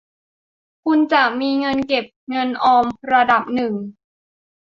[0.83, 3.73] คุณจะมีเงินเก็บเงินออมระดับหนึ่ง